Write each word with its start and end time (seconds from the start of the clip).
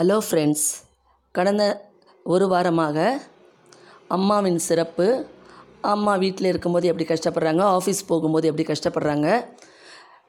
Hello 0.00 0.16
friends. 0.24 0.64
கடந்த 1.32 1.90
ஒரு 2.24 2.46
வாரமாக 2.46 3.20
அம்மாவின் 4.08 4.58
சிறப்பு 4.58 5.06
அம்மா 5.80 6.16
வீட்டில் 6.16 6.48
இருக்கும்போது 6.48 6.88
எப்படி 6.90 7.06
கஷ்டப்படுறாங்க 7.12 7.62
ஆஃபீஸ் 7.76 8.02
போகும்போது 8.06 8.50
எப்படி 8.50 8.66
கஷ்டப்படுறாங்க 8.72 9.28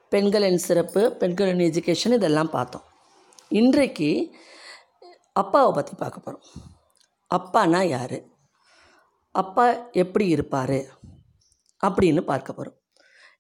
பெண்களின் 0.10 0.58
சிறப்பு 0.58 1.02
பெண்களின் 1.12 1.64
எஜுகேஷன் 1.68 2.18
இதெல்லாம் 2.20 2.50
பார்த்தோம். 2.50 2.86
இன்றைக்கு 3.50 4.10
அப்பாவை 5.32 5.71
பற்றி 5.73 5.95
பார்க்க 5.95 6.25
போகிறோம் 6.27 6.45
அப்பானா 7.31 7.84
யார்? 7.88 8.18
அப்பா 9.31 9.89
எப்படி 9.91 10.27
இருப்பார்? 10.27 10.79
அப்படின்னு 11.88 12.21
பார்க்க 12.21 12.54
போகிறோம் 12.54 12.77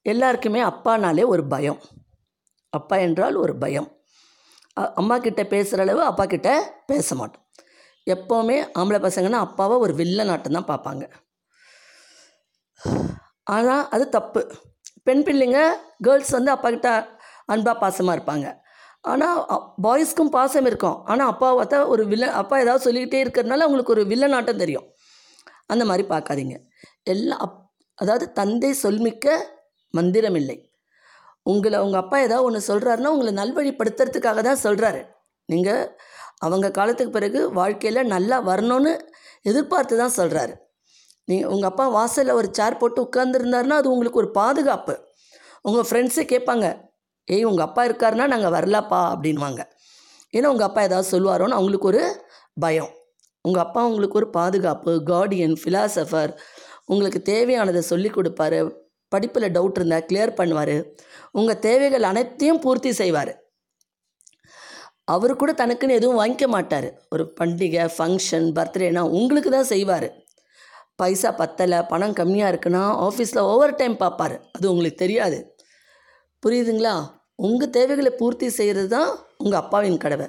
எல்லாருக்குமே 0.01 0.63
அப்பானாலே 0.63 1.25
ஒரு 1.25 1.45
பயம். 1.47 1.81
அப்பா 2.69 2.97
என்றால் 2.97 3.35
ஒரு 3.35 3.55
பயம். 3.57 3.91
அம்மா 4.99 5.15
கிட்ட 5.25 5.41
பேசுகிற 5.53 5.83
அளவு 5.85 6.01
அப்பா 6.09 6.25
கிட்ட 6.33 6.49
பேச 6.89 7.15
மாட்டோம். 7.19 7.43
எப்போவுமே 8.07 8.57
ஆம்பளை 8.79 8.99
பசங்கன்னா 9.05 9.39
அப்பாவை 9.47 9.75
ஒரு 9.85 9.93
வில்லனாட்டம் 10.01 10.57
தான் 10.57 10.69
பார்ப்பாங்க. 10.71 11.03
ஆனால் 13.55 13.83
அது 13.95 14.05
தப்பு. 14.17 14.41
பெண் 15.07 15.23
பிள்ளைங்க 15.27 15.59
கேர்ள்ஸ் 16.05 16.33
வந்து 16.37 16.51
அப்பா 16.55 16.69
கிட்ட 16.75 16.89
அன்பாக 17.53 17.75
பாசமாக 17.83 18.15
இருப்பாங்க 18.17 18.47
ஆனால் 19.11 19.37
பாய்ஸ்க்கும் 19.85 20.31
பாசம் 20.37 20.67
இருக்கும். 20.69 20.97
ஆனால் 21.11 21.29
அப்பாவை 21.31 21.53
பார்த்தா 21.59 21.79
ஒரு 21.93 22.03
வில்ல 22.11 22.29
அப்பா 22.41 22.55
ஏதாவது 22.63 22.85
சொல்லிக்கிட்டே 22.85 23.19
இருக்கிறதுனால 23.23 23.65
அவங்களுக்கு 23.65 23.95
ஒரு 23.95 24.03
வில்லனாட்டம் 24.11 24.61
தெரியும். 24.63 24.87
அந்த 25.73 25.83
மாதிரி 25.89 26.03
பார்க்காதீங்க. 26.13 26.55
எல்லாம் 27.13 27.41
அப் 27.45 27.59
அதாவது 27.97 28.25
தந்தை 28.39 28.71
சொல்மிக்க 28.83 29.35
மந்திரம் 29.93 30.37
இல்லை. 30.41 30.57
உங்களை 31.51 31.77
உங்கள் 31.85 32.01
அப்பா 32.03 32.17
ஏதாவது 32.27 32.45
ஒன்று 32.47 32.61
சொல்கிறாருன்னா 32.69 33.11
உங்களை 33.15 33.31
நல்வழிப்படுத்துறதுக்காக 33.41 34.41
தான் 34.47 34.63
சொல்கிறாரு 34.65 35.01
நீங்கள் 35.49 35.83
அவங்க 36.45 36.67
காலத்துக்கு 36.77 37.17
பிறகு 37.17 37.39
வாழ்க்கையில் 37.59 38.09
நல்லா 38.15 38.37
வரணும்னு 38.49 38.93
எதிர்பார்த்து 39.45 40.01
தான் 40.03 40.17
சொல்கிறாரு 40.19 40.53
நீங்கள் 41.27 41.51
உங்கள் 41.53 41.69
அப்பா 41.69 41.85
வாசலில் 41.97 42.37
ஒரு 42.39 42.49
சேர் 42.57 42.79
போட்டு 42.81 42.99
உட்காந்துருந்தாருன்னா 43.07 43.77
அது 43.81 43.87
உங்களுக்கு 43.93 44.21
ஒரு 44.23 44.29
பாதுகாப்பு. 44.41 44.93
உங்கள் 45.65 45.87
ஃப்ரெண்ட்ஸே 45.87 46.23
கேட்பாங்க 46.33 46.65
ஏய் 47.27 47.47
உங்கள் 47.49 47.67
அப்பா 47.67 47.81
இருக்காருன்னா 47.87 48.25
நாங்கள் 48.33 48.53
வரலப்பா 48.57 48.99
அப்படின்வாங்க 49.13 49.61
ஏன்னா 50.33 50.47
உங்கள் 50.53 50.67
அப்பா 50.67 50.81
ஏதாவது 50.87 51.11
சொல்லுவாரோன்னு 51.13 51.57
அவங்களுக்கு 51.57 51.89
ஒரு 51.91 52.03
பயம். 52.63 52.91
உங்கள் 53.45 53.63
அப்பா 53.65 53.81
உங்களுக்கு 53.89 54.19
ஒரு 54.21 54.29
பாதுகாப்பு 54.37 54.91
கார்டியன் 55.11 55.55
ஃபிலாசபர் 55.61 56.31
உங்களுக்கு 56.85 57.19
தேவையானதை 57.31 57.81
சொல்லி 57.91 58.09
கொடுப்பாரு. 58.09 58.59
படிப்பில் 59.13 59.53
டவுட் 59.55 59.77
இருந்தால் 59.79 60.07
கிளியர் 60.09 60.37
பண்ணுவார். 60.39 60.77
உங்கள் 61.31 61.61
தேவைகள் 61.67 62.09
அனைத்தையும் 62.11 62.61
பூர்த்தி 62.65 62.91
செய்வார். 63.01 63.33
அவர் 65.13 65.33
கூட 65.41 65.51
தனக்குன்னு 65.51 65.97
எதுவும் 65.99 66.19
வாங்கிக்க 66.21 66.47
மாட்டார். 66.47 66.87
ஒரு 67.09 67.23
பண்டிகை 67.39 67.83
ஃபங்க்ஷன் 67.97 68.47
பர்த்டேனா 68.57 69.03
உங்களுக்கு 69.19 69.49
தான் 69.49 69.71
செய்வார். 69.73 70.07
பைசா 70.99 71.29
பத்தலை 71.39 71.79
பணம் 71.87 72.17
கம்மியாக 72.19 72.51
இருக்குன்னா 72.51 72.83
ஆஃபீஸில் 73.07 73.47
ஓவர் 73.51 73.75
டைம் 73.75 73.95
பார்ப்பார் 73.97 74.35
அது 74.55 74.65
உங்களுக்கு 74.71 75.03
தெரியாது. 75.03 75.37
புரியுதுங்களா? 76.43 76.95
உங்கள் 77.47 77.73
தேவைகளை 77.77 78.11
பூர்த்தி 78.19 78.47
செய்கிறது 78.49 78.89
தான் 78.97 79.09
உங்கள் 79.37 79.59
அப்பாவின் 79.59 80.03
கடவை 80.03 80.27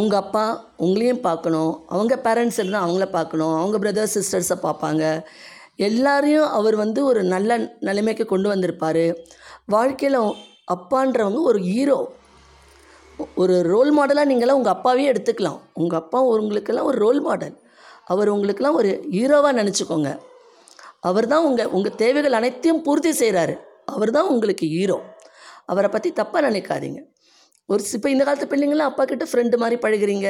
உங்கள் 0.00 0.20
அப்பா 0.20 0.44
உங்களையும் 0.84 1.24
பார்க்கணும். 1.26 1.72
அவங்க 1.86 2.14
பேரண்ட்ஸ் 2.26 2.58
இருந்தால் 2.60 2.84
அவங்கள 2.84 3.06
பார்க்கணும். 3.10 3.54
அவங்க 3.60 3.76
பிரதர்ஸ் 3.78 4.16
சிஸ்டர்ஸை 4.18 4.56
பார்ப்பாங்க. 4.66 5.02
எல்லாரையும் 5.78 6.48
அவர் 6.58 6.76
வந்து 6.82 7.00
ஒரு 7.10 7.20
நல்ல 7.34 7.56
நிலைமைக்கு 7.88 8.24
கொண்டு 8.32 8.48
வந்திருப்பார். 8.52 9.04
வாழ்க்கையில் 9.74 10.18
அப்பான்றவங்க 10.74 11.40
ஒரு 11.50 11.60
ஹீரோ 11.70 11.98
ஒரு 13.42 13.56
ரோல் 13.72 13.90
மாடலாக 13.96 14.30
நீங்களாம் 14.30 14.58
உங்கள் 14.60 14.74
அப்பாவே 14.76 15.02
எடுத்துக்கலாம். 15.10 15.58
உங்கள் 15.82 16.00
அப்பா 16.02 16.20
உங்களுக்கெல்லாம் 16.36 16.88
ஒரு 16.90 16.98
ரோல் 17.04 17.20
மாடல் 17.26 17.56
அவர் 18.12 18.32
உங்களுக்கெல்லாம் 18.34 18.78
ஒரு 18.80 18.90
ஹீரோவாக 19.16 19.58
நினச்சிக்கோங்க. 19.60 20.10
அவர் 21.08 21.26
தான் 21.32 21.46
உங்கள் 21.48 21.70
உங்கள் 21.76 21.98
தேவைகள் 22.02 22.38
அனைத்தையும் 22.38 22.82
பூர்த்தி 22.86 23.10
செய்கிறாரு 23.22 23.54
அவர் 23.94 24.10
தான் 24.16 24.30
உங்களுக்கு 24.32 24.66
ஹீரோ 24.74 24.98
அவரை 25.72 25.88
பற்றி 25.90 26.10
தப்பாக 26.20 26.42
நினைக்காதீங்க. 26.48 27.00
ஒரு 27.72 27.82
இப்போ 27.96 28.08
இந்த 28.14 28.22
காலத்து 28.24 28.46
பிள்ளைங்களாம் 28.52 28.90
அப்பா 28.90 29.04
கிட்ட 29.10 29.24
ஃப்ரெண்டு 29.30 29.56
மாதிரி 29.62 29.76
பழகுறீங்க. 29.84 30.28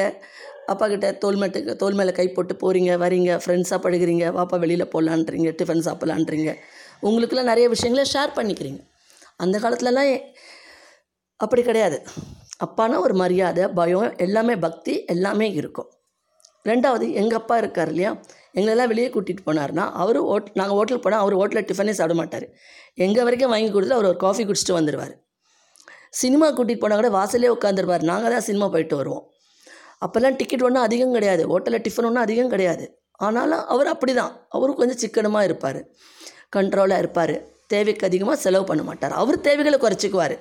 அப்பா 0.72 0.87
கிட்ட 0.93 1.06
தோல் 1.22 1.39
மேட்டுக்கு 1.41 1.72
தோல் 1.81 1.97
மேலே 1.99 2.12
கை 2.19 2.27
போட்டு 2.37 2.55
போகிறீங்க 2.61 2.93
வரீங்க 3.05 3.31
ஃப்ரெண்ட்ஸாக 3.43 3.78
பழகுறீங்க 3.84 4.27
வாப்பா 4.37 4.56
வெளியில் 4.65 4.93
போகலான்றீங்க 4.93 5.50
டிஃபன் 5.59 5.83
சாப்பிட்லான்றீங்க. 5.89 6.53
உங்களுக்குலாம் 7.09 7.50
நிறைய 7.53 7.67
விஷயங்களை 7.75 8.05
ஷேர் 8.12 8.37
பண்ணிக்கிறீங்க. 8.39 8.81
அந்த 9.45 9.59
காலத்துலலாம் 9.65 10.12
அப்படி 11.41 11.62
கிடையாது. 11.71 11.99
அப்பானா 12.67 12.97
ஒரு 13.06 13.15
மரியாதை 13.22 13.65
பயம் 13.81 14.15
எல்லாமே 14.27 14.55
பக்தி 14.66 14.95
எல்லாமே 15.15 15.49
இருக்கும். 15.61 15.89
ரெண்டாவது 16.71 17.06
எங்கள் 17.21 17.39
அப்பா 17.41 17.56
இருக்கார் 17.62 17.91
இல்லையா? 17.93 18.12
எங்களெல்லாம் 18.59 18.91
வெளியே 18.93 19.09
கூட்டிகிட்டு 19.15 19.47
போனார்னா 19.49 19.84
அவர் 20.03 20.19
ஓட் 20.34 20.49
நாங்கள் 20.61 20.77
ஹோட்டலுக்கு 20.78 21.06
போனால் 21.06 21.22
அவர் 21.25 21.39
ஹோட்டலில் 21.41 21.69
டிஃபனே 21.71 21.95
சாப்பிட 21.99 22.16
மாட்டார். 22.21 22.47
எங்கள் 23.06 23.27
வரைக்கும் 23.28 23.53
வாங்கி 23.55 23.71
கொடுத்து 23.77 23.99
அவர் 23.99 24.11
ஒரு 24.12 24.19
காஃபி 24.25 24.43
குடிச்சிட்டு 24.49 24.78
வந்துடுவார் 24.78 25.15
சினிமா 26.15 26.53
கூட்டிகிட்டு 26.53 26.79
போனால் 26.79 27.01
கூட 27.01 27.25
வாசலே 27.25 27.57
உட்காந்துருப்பார் 27.61 28.03
நாங்கள் 28.03 28.31
தான் 28.31 28.41
சினிமா 28.41 28.69
போயிட்டு 28.69 28.97
வருவோம். 28.97 29.31
அப்போல்லாம் 30.07 30.37
டிக்கெட் 30.37 30.63
ஒன்றும் 30.63 30.83
அதிகம் 30.83 31.13
கிடையாது. 31.13 31.49
ஹோட்டலில் 31.49 31.85
டிஃபன் 31.89 32.05
ஒன்றும் 32.05 32.23
அதிகம் 32.23 32.49
கிடையாது. 32.49 32.99
ஆனாலும் 33.13 33.67
அவர் 33.67 33.87
அப்படி 33.87 34.15
தான் 34.15 34.47
அவரும் 34.49 34.77
கொஞ்சம் 34.77 34.97
சிக்கனமாக 34.97 35.45
இருப்பார். 35.45 35.87
கண்ட்ரோலாக 36.57 36.99
இருப்பார். 36.99 37.43
தேவைக்கு 37.67 38.07
அதிகமாக 38.07 38.37
செலவு 38.37 38.65
பண்ண 38.65 38.83
மாட்டார். 38.83 39.13
அவர் 39.13 39.41
தேவைகளை 39.41 39.79
குறைச்சிக்குவார். 39.79 40.39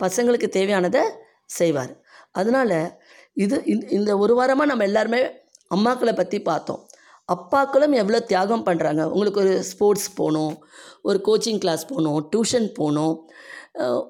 பசங்களுக்கு 0.00 0.48
தேவையானதை 0.48 1.02
செய்வார். 1.46 2.00
அதனால் 2.32 2.92
இது 3.34 3.62
இந்த- 3.64 3.92
இந்த 3.92 4.18
ஒரு 4.18 4.42
வாரமாக 4.42 4.64
நம்ம 4.64 4.84
எல்லாருமே 4.84 5.30
அம்மாக்களை 5.74 6.16
பற்றி 6.16 6.42
பார்த்தோம். 6.42 6.88
அப்பாக்களும் 7.34 7.92
எவ்வளோ 7.92 8.20
தியாகம் 8.20 8.66
பண்ணுறாங்க 8.66 9.02
உங்களுக்கு 9.02 9.40
ஒரு 9.40 9.62
ஸ்போர்ட்ஸ் 9.62 10.14
போகணும் 10.14 10.66
ஒரு 11.02 11.20
கோச்சிங் 11.24 11.58
கிளாஸ் 11.58 11.86
போகணும் 11.86 12.30
டியூஷன் 12.36 12.74
போகணும். 12.74 13.30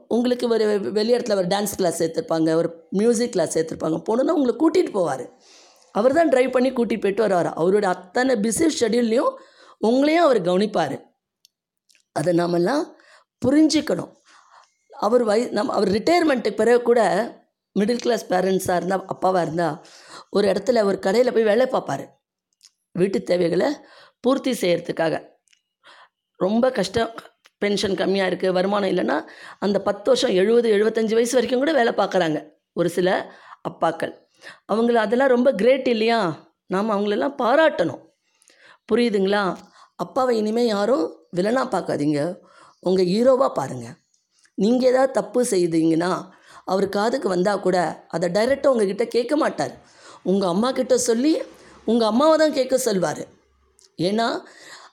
உங்களுக்கு 0.08 0.48
ஒரு 0.48 0.92
வெளி 0.92 1.14
இடத்துல 1.14 1.34
ஒரு 1.34 1.46
டான்ஸ் 1.46 1.76
கிளாஸ் 1.76 2.02
சேர்த்துருப்பாங்க 2.02 2.54
ஒரு 2.54 2.88
மியூசிக் 2.90 3.32
கிளாஸ் 3.32 3.58
சேர்த்துருப்பாங்க. 3.58 3.98
போகணுன்னா 4.08 4.36
உங்களை 4.38 4.54
கூட்டிகிட்டு 4.62 4.96
போவார். 4.98 5.24
அவர் 5.90 6.12
தான் 6.12 6.28
ட்ரைவ் 6.28 6.50
பண்ணி 6.50 6.70
கூட்டிகிட்டு 6.70 7.00
போயிட்டு 7.00 7.22
வருவார். 7.22 7.50
அவரோட 7.62 7.84
அத்தனை 7.84 8.34
பிஸி 8.36 8.68
ஷெடியூல்லையும் 8.80 9.32
உங்களையும் 9.86 10.26
அவர் 10.26 10.40
கவனிப்பார். 10.40 10.96
அதை 12.12 12.34
நாமெல்லாம் 12.34 12.96
புரிஞ்சுக்கணும். 13.46 14.12
அவர் 14.90 15.22
வய 15.22 15.46
நம்ம 15.50 15.72
அவர் 15.72 15.88
ரிட்டையர்மெண்ட்டுக்கு 15.88 16.60
பிறகு 16.60 16.82
கூட 16.82 17.00
மிடில் 17.78 18.02
கிளாஸ் 18.02 18.24
பேரண்ட்ஸாக 18.30 18.76
இருந்தால் 18.76 19.04
அப்பாவாக 19.14 19.42
இருந்தால் 19.42 19.84
ஒரு 20.30 20.48
இடத்துல 20.48 20.84
ஒரு 20.84 20.98
கடையில் 20.98 21.32
போய் 21.32 21.42
வேலை 21.42 21.66
பார்ப்பார். 21.66 22.04
வீட்டு 22.92 23.22
தேவைகளை 23.22 23.68
பூர்த்தி 24.20 24.50
செய்கிறதுக்காக 24.50 25.32
ரொம்ப 26.36 26.70
கஷ்டம் 26.70 27.14
பென்ஷன் 27.62 27.96
கம்மியாக 28.00 28.30
இருக்குது 28.30 28.56
வருமானம் 28.56 28.90
இல்லைன்னா 28.92 29.16
அந்த 29.58 29.78
பத்து 29.88 30.06
வருஷம் 30.10 30.34
எழுபது 30.40 30.68
எழுபத்தஞ்சி 30.76 31.14
வயசு 31.18 31.36
வரைக்கும் 31.36 31.62
கூட 31.62 31.72
வேலை 31.72 31.92
பார்க்குறாங்க. 32.00 32.38
ஒரு 32.72 32.88
சில 32.96 33.08
அப்பாக்கள். 33.68 34.12
அவங்கள 34.72 34.94
அதெல்லாம் 34.94 35.32
ரொம்ப 35.34 35.52
கிரேட் 35.52 35.88
இல்லையா? 35.88 36.20
நாம் 36.66 36.94
அவங்களெல்லாம் 36.94 37.36
பாராட்டணும். 37.42 38.02
புரியுதுங்களா? 38.88 39.42
அப்பாவை 40.04 40.36
இனிமேல் 40.36 40.66
யாரும் 40.66 41.04
வில்லனாக 41.36 41.72
பார்க்காதீங்க. 41.74 42.20
உங்கள் 42.80 43.10
ஹீரோவாக 43.12 43.52
பாருங்கள் 43.58 43.96
நீங்கள் 44.54 44.90
ஏதாவது 44.90 45.12
தப்பு 45.12 45.40
செய்தீங்கன்னா 45.50 46.10
அவர் 46.64 46.86
காதுக்கு 46.88 47.28
வந்தால் 47.28 47.60
கூட 47.60 47.78
அதை 48.08 48.26
டைரெக்டாக 48.36 48.72
உங்ககிட்ட 48.72 49.04
கேட்க 49.14 49.36
மாட்டார். 49.36 49.74
உங்கள் 50.22 50.48
அம்மா 50.48 50.68
கிட்ட 50.72 50.96
சொல்லி 50.98 51.32
உங்கள் 51.84 52.08
அம்மாவை 52.08 52.36
தான் 52.38 52.56
கேட்க 52.58 52.76
சொல்வார். 52.78 53.24
ஏன்னா 54.08 54.28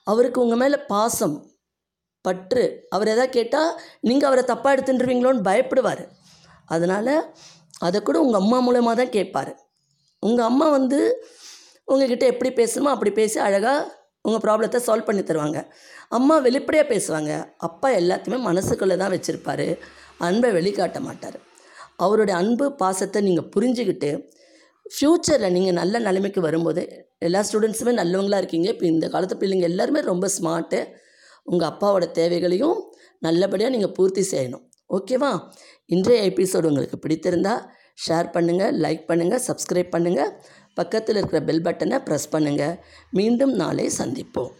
அவருக்கு 0.04 0.38
உங்கள் 0.40 0.60
மேலே 0.62 0.78
பாசம் 0.94 1.36
பற்று. 2.26 2.64
அவர் 2.94 3.12
எதாவது 3.14 3.34
கேட்டால் 3.38 3.70
நீங்கள் 4.08 4.28
அவரை 4.30 4.44
தப்பாக 4.52 4.74
எடுத்துட்டுருவீங்களோன்னு 4.74 5.46
பயப்படுவார். 5.48 6.04
அதனால் 6.74 7.14
அதை 7.86 7.98
கூட 8.08 8.16
உங்கள் 8.24 8.40
அம்மா 8.42 8.58
மூலமாக 8.66 8.96
தான் 9.00 9.14
கேட்பார். 9.16 9.52
உங்கள் 10.22 10.48
அம்மா 10.50 10.66
வந்து 10.78 11.00
உங்ககிட்ட 11.92 12.24
எப்படி 12.32 12.50
பேசணுமோ 12.60 12.90
அப்படி 12.94 13.12
பேசி 13.20 13.38
அழகாக 13.46 13.80
உங்கள் 14.26 14.42
ப்ராப்ளத்தை 14.44 14.78
சால்வ் 14.86 15.08
பண்ணி 15.08 15.22
தருவாங்க. 15.28 15.60
அம்மா 16.18 16.34
வெளிப்படையாக 16.46 16.86
பேசுவாங்க. 16.92 17.32
அப்பா 17.68 17.88
எல்லாத்தையுமே 18.00 18.38
மனசுக்குள்ளே 18.48 18.96
தான் 19.00 19.12
வச்சுருப்பார். 19.14 19.66
அன்பை 20.26 20.50
வெளிக்காட்ட 20.58 20.98
மாட்டார். 21.08 21.38
அவருடைய 22.04 22.34
அன்பு 22.42 22.66
பாசத்தை 22.82 23.20
நீங்கள் 23.28 23.50
புரிஞ்சுக்கிட்டு 23.54 24.10
ஃப்யூச்சரில் 24.94 25.54
நீங்கள் 25.56 25.76
நல்ல 25.80 25.98
நிலைமைக்கு 26.06 26.40
வரும்போது 26.46 26.82
எல்லா 27.26 27.40
ஸ்டூடெண்ட்ஸுமே 27.48 27.92
நல்லவங்களா 28.00 28.40
இருக்கீங்க. 28.42 28.68
இப்போ 28.74 28.86
இந்த 28.92 29.06
காலத்து 29.14 29.36
பிள்ளைங்க 29.42 29.66
எல்லாருமே 29.72 30.00
ரொம்ப 30.12 30.28
ஸ்மார்ட்டு. 30.36 30.80
உங்கள் 31.50 31.70
அப்பாவோட 31.70 32.04
தேவைகளையும் 32.20 32.78
நல்லபடியாக 33.26 33.74
நீங்கள் 33.74 33.94
பூர்த்தி 33.98 34.22
செய்யணும். 34.32 34.64
ஓகேவா? 34.96 35.32
இன்றைய 35.94 36.30
எபிசோடு 36.30 36.70
உங்களுக்கு 36.70 36.98
பிடித்திருந்தா 37.04 37.54
ஷேர் 38.06 38.32
பண்ணுங்கள் 38.36 38.74
லைக் 38.84 39.04
பண்ணுங்கள் 39.10 39.44
சப்ஸ்கிரைப் 39.48 39.94
பண்ணுங்கள் 39.94 40.32
பக்கத்தில் 40.74 41.18
இருக்கிற 41.18 41.40
பெல் 41.48 41.64
பட்டனை 41.66 41.98
ப்ரெஸ் 42.08 42.32
பண்ணுங்கள் 42.34 42.76
மீண்டும் 43.18 43.54
நாளை 43.62 43.86
சந்திப்போம். 44.00 44.52